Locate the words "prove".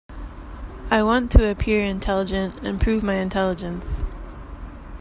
2.81-3.03